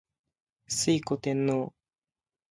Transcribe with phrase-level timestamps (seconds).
[0.67, 1.71] 推古天皇